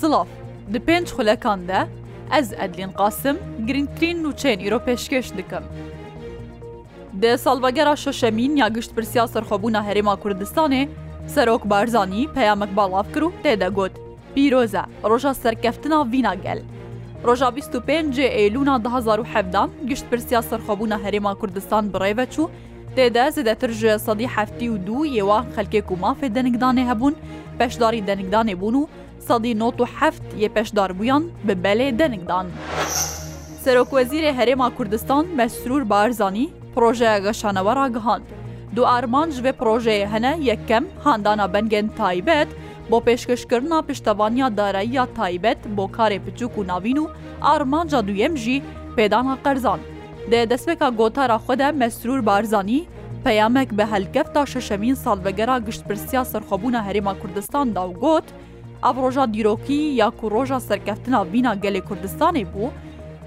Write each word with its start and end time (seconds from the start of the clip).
Silav 0.00 0.26
di 0.72 0.80
pênc 0.88 1.06
xulekan 1.16 1.60
de 1.68 1.78
ez 2.38 2.52
Edlên 2.58 2.90
qasim 3.00 3.36
girîngtirîn 3.66 4.18
nûçeyên 4.24 4.58
îro 4.66 4.78
pêşkeş 4.86 5.26
dikim. 5.38 5.64
Di 7.22 7.38
salvegera 7.38 7.96
şoşemîn 7.96 8.56
ya 8.56 8.68
gişt 8.68 8.94
pirsiya 8.96 9.24
serxwebûna 9.26 9.80
Herêma 9.88 10.14
Kurdistanê, 10.22 10.88
Serok 11.26 11.70
Barzanî 11.70 12.32
peyamek 12.34 12.76
balav 12.76 13.04
kir 13.14 13.20
û 13.22 13.30
tê 13.44 13.60
de 13.60 13.68
got: 13.68 13.92
Pîroze, 14.34 14.82
roja 15.04 15.34
serkeftina 15.34 16.12
vîna 16.12 16.34
gel. 16.34 16.62
Roja 17.24 17.52
25 17.56 18.18
Eylûna 18.18 18.80
2017 18.80 19.58
gişt 19.88 20.10
pirsiya 20.10 20.42
serxwebûna 20.42 20.98
Herêma 21.04 21.38
Kurdistan 21.38 21.92
bi 21.92 21.96
rêveçû, 21.96 22.48
têde 22.96 23.28
zêdetir 23.28 23.70
ji 23.70 23.98
sedî 24.04 24.26
heftî 24.26 24.66
û 24.70 24.86
dû 24.86 25.06
yêwa 25.06 25.44
xelkê 25.56 25.82
ku 25.86 25.94
mafê 26.02 26.34
denigdanê 26.34 26.86
hebûn, 26.90 27.14
peşdarî 27.58 27.98
denigdanê 28.06 28.60
bûn 28.60 28.74
û 28.74 28.86
سەدی 29.26 29.50
1970 29.54 30.40
یە 30.42 30.48
پێشداربوویان 30.54 31.22
بە 31.46 31.54
بەلێ 31.64 31.88
دەنگدان. 32.00 32.46
سەرۆکوەزیرە 33.64 34.32
هەرێما 34.38 34.68
کوردستان 34.76 35.24
مەسرور 35.38 35.82
بارزانی 35.92 36.46
پرۆژەیە 36.76 37.18
گەشانەوەرا 37.26 37.86
گەهاند. 37.94 38.26
دو 38.76 38.82
ئارمانج 38.90 39.34
بێ 39.44 39.52
پرۆژەیە 39.60 40.06
هەنە 40.12 40.32
یەکەم 40.50 40.84
هاندانا 41.04 41.46
بەنگەن 41.54 41.86
تایبەت 41.98 42.48
بۆ 42.90 42.96
پێشکەشکردنا 43.06 43.78
پشتەوانیا 43.88 44.48
داراییە 44.58 45.04
تایبەت 45.18 45.60
بۆ 45.76 45.84
کارێ 45.96 46.18
پچووک 46.24 46.54
و 46.58 46.64
ناوین 46.70 46.98
و 47.00 47.06
ئارمانجا 47.46 48.00
دویەم 48.08 48.34
ژی 48.42 48.56
پێدانا 48.96 49.34
قەرزان. 49.44 49.80
دێ 50.30 50.40
دەستپێکا 50.50 50.88
گۆتارا 51.00 51.38
خودە 51.44 51.68
مەسرور 51.80 52.20
بارزانی 52.28 52.86
پەیامێک 53.24 53.70
بە 53.78 53.84
هەلکەف 53.92 54.26
تا 54.34 54.42
شەشەمین 54.52 54.94
ساڵ 55.04 55.18
بەگەرا 55.26 55.56
گشتپرسیا 55.66 56.22
سەرخۆبوونە 56.32 56.80
هەرێما 56.86 57.14
کوردستان 57.22 57.66
داوگوت 57.76 58.26
ئەو 58.84 58.94
ڕۆژە 59.04 59.24
دیرۆکی 59.34 59.80
یاکو 60.02 60.24
ڕۆژە 60.34 60.58
سەرکەفتنا 60.68 61.18
بینا 61.32 61.52
گەلی 61.64 61.82
کوردستانی 61.88 62.44
بوو 62.52 62.72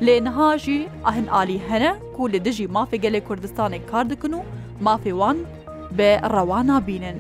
لێ 0.05 0.15
نەهاژی 0.27 0.79
ئەهن 1.07 1.27
عالی 1.35 1.59
هەنە 1.69 1.91
کو 2.15 2.23
لە 2.33 2.39
دژی 2.45 2.67
مافی 2.75 2.97
گەلی 3.05 3.21
کوردستانی 3.27 3.79
کار 3.89 4.03
دکن 4.11 4.33
و 4.37 4.41
مافێوان 4.85 5.37
بێ 5.97 6.11
ڕەوانا 6.33 6.77
بینن. 6.87 7.17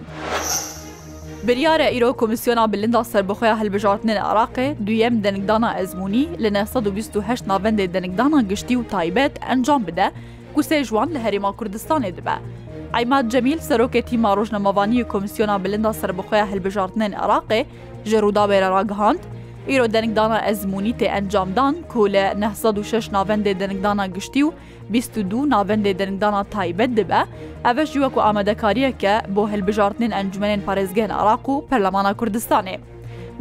بریارە 1.45 1.87
ئیرۆ 1.93 2.09
کمیسیۆنا 2.21 2.63
بلندا 2.71 3.01
سربخۆیا 3.11 3.55
هەلبژارتنێن 3.61 4.19
عراقێ 4.29 4.67
دویەم 4.87 5.15
دەنگدانا 5.25 5.69
ئەزمموی 5.77 6.25
لە 6.43 6.47
1920 6.55 7.47
ناوەندێ 7.51 7.85
دەنگدانا 7.95 8.39
گشتی 8.51 8.75
و 8.79 8.83
تایبەت 8.93 9.33
ئەنجام 9.47 9.81
بدە 9.87 10.07
و 10.57 10.61
سێ 10.69 10.77
ژوان 10.89 11.09
لە 11.15 11.19
هەرێما 11.25 11.51
کوردستانێ 11.59 12.11
دەبە. 12.17 12.37
ئەیمات 12.95 13.25
جەمیل 13.33 13.59
سەرۆکێتی 13.69 14.17
ماڕۆژنەمەوانی 14.25 15.05
کۆمیسیۆنا 15.11 15.55
بلندا 15.63 15.91
سربخۆیە 16.01 16.45
هەلبژارتنێن 16.51 17.13
عراقێ 17.23 17.61
ژێرودا 18.09 18.43
بێرە 18.49 18.69
ڕاگەهاند، 18.75 19.21
ئیرۆ 19.69 19.85
دەنگدانە 19.95 20.37
ئەزمموی 20.45 20.95
تێ 20.99 21.07
ئەنجامدان 21.13 21.73
کو 21.91 22.01
لە 22.15 22.23
1960 22.35 23.09
ناوەندێ 23.15 23.51
دەنگدانە 23.61 24.05
گشتی 24.15 24.43
و 24.43 24.49
22 24.89 25.45
ناوەندێ 25.53 25.93
دەنگدانە 26.01 26.41
تایبەت 26.53 26.91
دەبە 26.97 27.21
ئەڤش 27.65 27.89
جووەک 27.95 28.13
و 28.17 28.21
ئامادەکاریەکە 28.25 29.13
بۆ 29.35 29.41
هەلبژارتنین 29.51 30.11
ئەنجومێن 30.17 30.61
پارێزگەن 30.67 31.11
عراق 31.19 31.45
و 31.49 31.65
پەرلەمانە 31.71 32.13
کوردستانێ. 32.19 32.77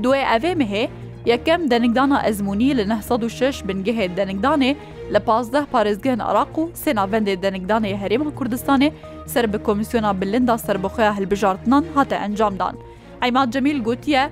دوێ 0.03 0.21
ئەڤێ 0.31 0.53
مهێ 0.61 0.85
یەکەم 1.33 1.61
دەنگدانە 1.73 2.19
ئەزمموی 2.27 2.73
لە 2.79 2.85
1960 2.91 3.65
بنگەهێ 3.69 4.07
دەنگدانێ 4.19 4.71
لە 5.15 5.19
15 5.29 5.67
پارێزگەن 5.75 6.21
عراق 6.29 6.55
و 6.59 6.65
سێناڤندێ 6.83 7.35
دەنگدانەی 7.45 8.01
هەرێمە 8.03 8.31
کوردستانê 8.39 8.91
سەر 9.35 9.45
bi 9.53 9.59
komîsyona 9.67 10.13
bilinda 10.21 10.57
serbixweya 10.67 11.11
hilbijartinan 11.19 11.85
hate 11.95 12.15
encamdan. 12.27 12.75
Eymat 13.27 13.49
Cemîl 13.55 13.81
gotiye, 13.83 14.25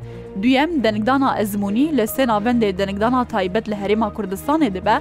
duyem 0.42 0.70
denigdana 0.84 1.30
ezmûnî 1.42 1.86
li 1.96 2.04
sênavendê 2.16 2.70
denigdana 2.78 3.24
taybet 3.24 3.68
li 3.68 3.74
herêma 3.82 4.08
Kurdistanê 4.16 4.74
dibe, 4.74 4.96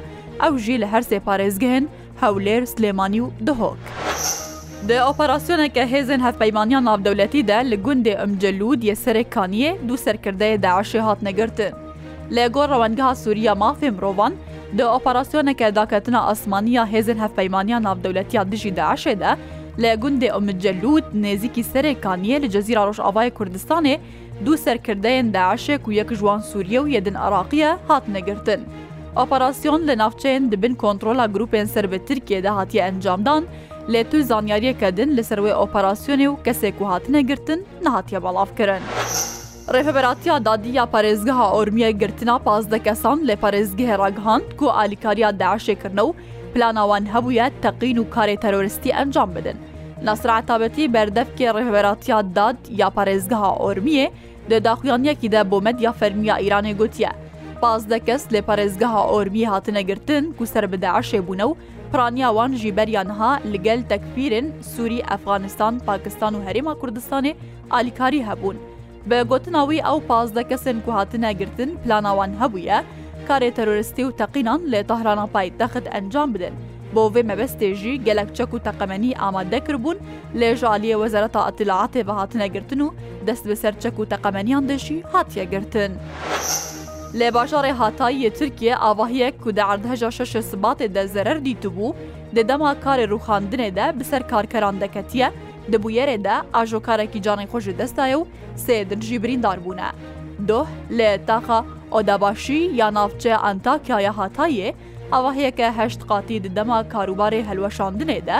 ew 0.47 0.55
jî 0.63 0.75
li 0.81 0.85
her 0.87 1.01
sê 1.09 1.17
parêzgehên 1.27 1.85
hewlêr 2.21 2.61
Silêmanî 2.73 3.21
û 3.21 3.27
dihok. 3.47 3.77
Di 4.89 5.03
operasyoneke 5.11 5.83
hêzên 5.93 6.21
hevpeymaniya 6.27 6.85
navdewletî 6.89 7.47
de 7.47 7.57
li 7.71 7.75
gundê 7.85 8.13
Imcelûd 8.25 8.79
yê 8.89 8.95
serê 9.05 9.23
kaniyê 9.35 9.71
du 9.89 9.95
serkirdeyê 10.05 10.57
deşê 10.67 10.99
hat 10.99 11.21
negirtin. 11.21 11.71
Lêgor 12.35 12.67
rewengeha 12.73 13.15
Sûriya 13.15 13.51
mafê 13.63 13.89
mirovan, 13.91 14.33
Di 14.73 14.85
operasyoneke 14.85 15.75
daketina 15.75 16.23
asmaniya 16.23 16.85
hêzên 16.91 17.17
hevpeymaniya 17.23 17.83
navdewletiya 17.83 18.51
dijî 18.51 18.69
deeşê 18.75 19.15
de, 19.19 19.31
لە 19.83 19.91
گوندێ 20.03 20.29
ئۆمجللوود 20.33 21.05
نێزیکی 21.23 21.63
سەرێک 21.73 21.97
کانیە 22.05 22.37
لە 22.43 22.47
جەزیرا 22.53 22.81
ڕۆژاوای 22.87 23.29
کوردستانێ 23.37 23.95
دوو 24.45 24.55
سەرکردەیەن 24.65 25.27
داعشێک 25.35 25.81
و 25.85 25.91
یەک 25.99 26.09
ژوان 26.19 26.41
سووریە 26.49 26.79
و 26.81 26.91
یەدن 26.95 27.15
عراقیە 27.25 27.69
هات 27.89 28.05
نەگرتن. 28.15 28.61
ئۆپەراسیۆن 29.17 29.81
لە 29.89 29.93
ناوچەیەن 30.01 30.43
دبن 30.53 30.73
کۆنتترۆلا 30.81 31.25
گروپێن 31.35 31.67
سەر 31.73 31.85
بە 31.91 31.97
ترکێدا 32.07 32.51
هاتیە 32.57 32.81
ئەنجامدان 32.85 33.43
لێ 33.91 34.01
توی 34.09 34.21
زانیاریەکە 34.29 34.89
دن 34.97 35.09
لە 35.17 35.23
سەروێ 35.29 35.53
ئۆپەراسیۆنی 35.59 36.27
و 36.29 36.39
کەسێک 36.45 36.75
و 36.79 36.85
هاتنەگرتن 36.91 37.59
نهاتیە 37.85 38.19
بەڵافکردن. 38.25 38.83
Rêveberatiya 39.73 40.45
dadî 40.45 40.69
ya 40.69 40.83
parêzgeha 40.83 41.49
Ormiye 41.51 41.91
girtina 41.91 42.39
pazde 42.39 42.79
kesan 42.83 43.19
lê 43.19 43.35
parêzgehê 43.35 43.97
raghand 43.99 44.43
ku 44.57 44.69
alîkariya 44.69 45.29
deşêkirne 45.29 46.01
û 46.09 46.13
plana 46.53 46.83
wan 46.89 47.05
hebûye 47.05 47.51
teqîn 47.61 47.97
û 47.97 48.09
karê 48.09 48.39
teroristî 48.39 48.89
encam 48.89 49.35
bidin. 49.35 49.57
Nasra 50.03 50.41
tabetî 50.41 50.85
berdevkê 50.93 51.47
rêveberatiya 51.57 52.35
dad 52.35 52.57
ya 52.69 52.87
parêzgeha 52.87 53.57
Ormiye 53.57 54.11
li 54.51 54.63
daxuyaniyekî 54.63 55.31
de 55.31 55.51
bo 55.51 55.61
medya 55.61 55.91
fermiya 55.91 56.37
Îranê 56.41 56.75
gotiye. 56.77 57.09
Pazde 57.61 57.99
kes 57.99 58.25
lê 58.31 58.41
parêzgeha 58.41 59.07
Ormiye 59.07 59.47
hatine 59.49 59.81
girtin 59.81 60.33
ku 60.37 60.45
ser 60.45 60.71
bi 60.71 60.75
deşê 60.75 61.27
bûne 61.27 61.41
û 61.43 61.55
پرانیا 61.93 62.27
وان 62.29 62.53
ji 62.55 62.77
beryanha 62.77 63.39
li 63.51 63.63
gel 63.63 63.81
tekfîrin 63.89 64.53
Sûî 64.77 65.01
Efganistan, 65.15 65.79
Pakistan 65.79 66.33
û 66.33 66.43
Herêma 66.49 66.71
Kurdistanê 66.79 67.33
alîkarî 67.71 68.23
hebûn. 68.27 68.55
بە 69.09 69.19
گوتنەوەی 69.31 69.85
ئەو 69.87 69.97
پازدە 70.09 70.43
کەسن 70.51 70.77
کو 70.83 70.91
هاتنەگرتن 70.97 71.69
پلاناوان 71.83 72.31
هەبووە 72.41 72.77
کارێ 73.29 73.49
تەرۆریستی 73.57 74.03
و 74.05 74.15
تەقینان 74.19 74.61
لێ 74.71 74.81
تەهرانە 74.89 75.25
پای 75.33 75.47
دەخت 75.61 75.85
ئەنجام 75.93 76.29
بدن. 76.35 76.55
بۆ 76.93 77.03
وێ 77.13 77.21
مەبەستێژی 77.29 77.95
گەلک 78.07 78.29
چەک 78.37 78.51
و 78.55 78.63
تەقەمەنی 78.67 79.17
ئامادەکردبوون 79.21 79.97
لێژعالیە 80.39 80.97
وەزارەتا 81.01 81.41
ئەتلعاتێ 81.47 82.01
بەهاتنەگرتن 82.07 82.81
و 82.85 82.89
دەست 83.27 83.43
بەسەر 83.49 83.73
چەک 83.83 83.95
و 84.01 84.09
تەقەمەنیان 84.13 84.63
دەشی 84.71 84.97
هاتیەگرتن. 85.13 85.91
لێ 87.19 87.27
باژارێ 87.35 87.73
هاتاییە 87.81 88.31
ترکیە 88.39 88.75
ئاواهەیە 88.83 89.29
کو 89.41 89.49
دەعادهژە 89.57 90.09
شش 90.17 90.33
سباتێ 90.51 90.87
دەزەرەر 90.95 91.37
دیتبوو 91.47 91.95
دەدەما 92.35 92.71
کارێ 92.85 93.05
روخاندنێدا 93.13 93.85
بسەر 93.99 94.21
کارکەران 94.31 94.75
دەکەتیە، 94.83 95.27
دەبوویەرێدا 95.73 96.35
ئاژۆکارێکی 96.55 97.19
جانی 97.25 97.47
خۆشی 97.51 97.77
دەستایە 97.79 98.15
و 98.19 98.27
سێدرژی 98.65 99.17
بریندار 99.23 99.57
بوونە. 99.65 99.89
دۆ 100.49 100.61
لێ 100.97 101.11
تاقا 101.27 101.59
ئۆداباشی 101.93 102.59
یا 102.79 102.87
ناوچێ 102.97 103.33
ئەنتاکیایە 103.45 104.13
هاتایە، 104.19 104.69
ئەوە 105.13 105.31
هەیەکە 105.37 105.67
هەشت 105.79 106.01
قاتی 106.09 106.37
ددەما 106.45 106.77
کاروبارەی 106.93 107.45
هەلوەشاندنێدا 107.49 108.37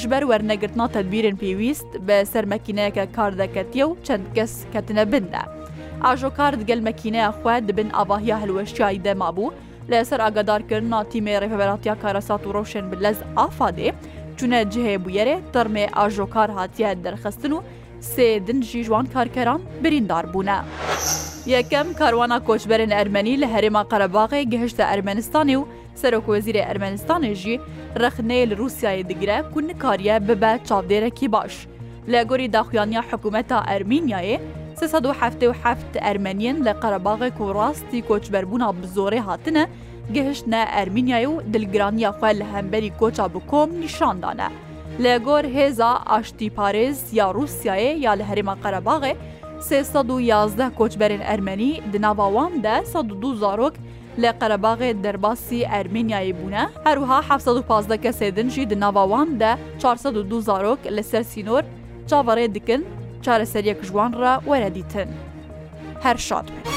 ژبەر 0.00 0.22
وەرنەگرتنا 0.30 0.86
تەدبیرن 0.94 1.36
پێویست 1.42 1.90
بە 2.06 2.16
سەرمەکینەیەکە 2.32 3.04
کاردەکەتیە 3.16 3.84
و 3.88 3.92
چەند 4.06 4.26
کەس 4.36 4.52
کەتنە 4.72 5.04
بنە. 5.12 5.42
ئاژۆکار 6.04 6.52
گەلمەکینەیە 6.68 7.30
خوێ 7.38 7.56
دەبن 7.68 7.88
ئاواهیا 7.96 8.36
هەلوەشتیایی 8.42 9.02
دەما 9.06 9.30
بوو 9.36 9.54
لەسەر 9.90 10.20
ئاگادارکردنا 10.24 11.00
تیمێ 11.12 11.34
ڕێفەبەراتیا 11.42 11.94
کارەسات 12.02 12.42
و 12.44 12.52
ڕۆشن 12.56 12.84
بلەز 12.92 13.18
ئافادێ، 13.38 13.88
چونە 14.40 14.60
جهەیە 14.72 14.98
بویەرێ 15.04 15.36
دەرمێ 15.54 15.84
ئاژۆکار 15.96 16.48
هاتیە 16.58 16.90
دەرخستن 17.04 17.52
و 17.56 17.64
سێ 18.12 18.28
دنجی 18.46 18.84
جوان 18.88 19.06
کارکەران 19.14 19.60
بریندار 19.82 20.24
بوونە. 20.32 20.58
یەکەم 21.54 21.88
کاروانە 22.00 22.38
کۆچبەرن 22.48 22.92
ئەرمەنی 22.96 23.40
لە 23.42 23.48
هەرێما 23.54 23.82
قەرەباغی 23.90 24.44
گەهشتە 24.52 24.84
ئەرمەنستانی 24.90 25.56
و 25.60 25.68
سەرۆکۆزیری 26.00 26.64
ئەرمەنستانێژی 26.68 27.60
رەخنەیە 28.02 28.46
لە 28.50 28.54
رووسایی 28.60 29.04
دیگرە 29.10 29.38
کوونکاریە 29.52 30.16
ببە 30.28 30.52
چاودێرەکی 30.68 31.28
باش. 31.36 31.54
لە 32.12 32.20
گۆری 32.30 32.48
داخوانیا 32.56 33.02
حکوومەتە 33.10 33.58
ئەرمینیایە 33.68 34.38
1970 34.80 35.96
ئەرمەنیان 36.06 36.58
لە 36.66 36.72
قەرەباغێک 36.82 37.36
و 37.40 37.52
ڕاستی 37.58 38.04
کۆچبەربوونا 38.08 38.68
بزۆرە 38.80 39.20
هاتنە 39.28 39.64
گەهشتە 40.14 40.60
ئەرمینیای 40.74 41.26
و 41.30 41.34
دلگرانیاخوا 41.52 42.30
لە 42.40 42.46
هەمبەری 42.54 42.90
کۆچا 43.00 43.26
بکۆم 43.34 43.70
نیشاندانە. 43.82 44.48
لە 45.02 45.12
گۆر 45.26 45.44
هێزا 45.56 45.92
ئاشتی 46.10 46.48
پارێز 46.58 46.98
یا 47.18 47.26
رووسایە 47.36 47.92
یا 48.04 48.12
لە 48.20 48.24
هەرێمە 48.30 48.54
قەرەباغێ 48.62 49.12
311 49.60 50.70
کۆچبەرن 50.78 51.22
ئەرمەنی 51.28 51.72
دناواوان 51.92 52.52
دە 52.64 52.74
12 52.94 53.34
زارۆک 53.42 53.74
لە 54.22 54.30
قەرەباغێ 54.40 54.90
دەرباسی 55.04 55.66
ئەرمینیایی 55.72 56.34
بوونە 56.38 56.64
هەروها 56.86 57.18
1950 57.30 57.96
کە 58.04 58.10
سێدنجی 58.18 58.64
دناواوان 58.70 59.28
دە 59.42 59.50
402 59.80 60.40
زارۆک 60.48 60.78
لەسەر 60.96 61.22
سینۆر 61.32 61.64
چاوەڕێ 62.10 62.46
دکن 62.56 62.82
چارەسەریەک 63.24 63.78
ژوان 63.88 64.12
ڕە 64.20 64.32
وەرەدیتن 64.48 65.08
هەر 66.04 66.16
شاد 66.28 66.44
بێت. 66.52 66.75